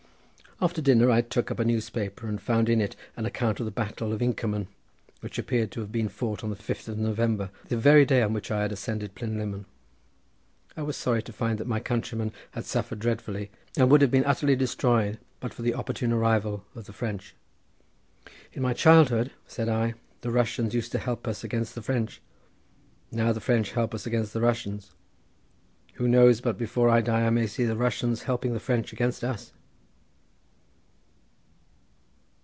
After 0.63 0.79
dinner 0.79 1.09
I 1.09 1.21
took 1.21 1.49
up 1.49 1.57
a 1.57 1.65
newspaper 1.65 2.27
and 2.27 2.39
found 2.39 2.69
in 2.69 2.81
it 2.81 2.95
an 3.17 3.25
account 3.25 3.59
of 3.59 3.65
the 3.65 3.71
battle 3.71 4.13
of 4.13 4.21
Inkerman, 4.21 4.67
which 5.21 5.39
appeared 5.39 5.71
to 5.71 5.79
have 5.79 5.91
been 5.91 6.07
fought 6.07 6.43
on 6.43 6.51
the 6.51 6.55
fifth 6.55 6.87
of 6.87 6.99
November, 6.99 7.49
the 7.69 7.77
very 7.77 8.05
day 8.05 8.21
on 8.21 8.31
which 8.31 8.51
I 8.51 8.61
had 8.61 8.71
ascended 8.71 9.15
Plinlymmon. 9.15 9.65
I 10.77 10.83
was 10.83 10.95
sorry 10.95 11.23
to 11.23 11.33
find 11.33 11.57
that 11.57 11.65
my 11.65 11.79
countrymen 11.79 12.31
had 12.51 12.65
suffered 12.65 12.99
dreadfully, 12.99 13.49
and 13.75 13.89
would 13.89 14.03
have 14.03 14.11
been 14.11 14.23
utterly 14.23 14.55
destroyed 14.55 15.17
but 15.39 15.51
for 15.51 15.63
the 15.63 15.73
opportune 15.73 16.13
arrival 16.13 16.63
of 16.75 16.85
the 16.85 16.93
French. 16.93 17.33
"In 18.53 18.61
my 18.61 18.73
childhood," 18.73 19.31
said 19.47 19.67
I, 19.67 19.95
"the 20.21 20.29
Russians 20.29 20.75
used 20.75 20.91
to 20.91 20.99
help 20.99 21.27
us 21.27 21.43
against 21.43 21.73
the 21.73 21.81
French; 21.81 22.21
now 23.11 23.31
the 23.33 23.41
French 23.41 23.71
help 23.71 23.95
us 23.95 24.05
against 24.05 24.31
the 24.31 24.41
Russians. 24.41 24.91
Who 25.95 26.07
knows 26.07 26.39
but 26.39 26.59
before 26.59 26.87
I 26.87 27.01
die 27.01 27.25
I 27.25 27.31
may 27.31 27.47
see 27.47 27.65
the 27.65 27.75
Russians 27.75 28.23
helping 28.29 28.53
the 28.53 28.59
French 28.59 28.93
against 28.93 29.23
us?" 29.23 29.53